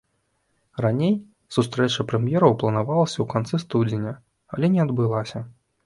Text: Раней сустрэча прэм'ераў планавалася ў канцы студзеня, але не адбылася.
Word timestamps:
Раней 0.85 1.13
сустрэча 1.59 2.07
прэм'ераў 2.13 2.57
планавалася 2.65 3.15
ў 3.21 3.25
канцы 3.37 3.55
студзеня, 3.69 4.19
але 4.57 4.65
не 4.77 4.81
адбылася. 4.91 5.39